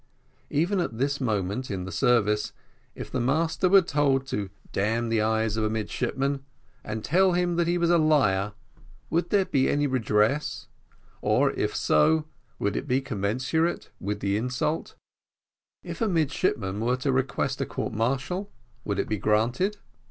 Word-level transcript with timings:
Even 0.49 0.79
at 0.79 0.97
this 0.97 1.21
moment, 1.21 1.69
in 1.69 1.83
the 1.83 1.91
service, 1.91 2.53
if 2.95 3.11
the 3.11 3.19
master 3.19 3.69
were 3.69 3.81
to 3.83 4.49
damn 4.71 5.09
the 5.09 5.21
eyes 5.21 5.57
of 5.57 5.63
a 5.63 5.69
midshipman, 5.69 6.43
and 6.83 7.03
tell 7.05 7.33
him 7.33 7.55
that 7.55 7.67
he 7.67 7.77
was 7.77 7.91
a 7.91 7.99
liar, 7.99 8.53
would 9.11 9.29
there 9.29 9.45
be 9.45 9.69
any 9.69 9.85
redress, 9.85 10.67
or 11.21 11.51
if 11.51 11.75
so, 11.75 12.25
would 12.57 12.75
it 12.75 12.87
be 12.87 12.99
commensurate 12.99 13.91
to 14.03 14.15
the 14.15 14.37
insult? 14.37 14.95
If 15.83 16.01
a 16.01 16.07
midshipman 16.09 16.79
were 16.79 16.97
to 16.97 17.11
request 17.11 17.61
a 17.61 17.67
court 17.67 17.93
martial, 17.93 18.49
would 18.83 18.97
it 18.97 19.07
be 19.07 19.19
granted? 19.19 19.77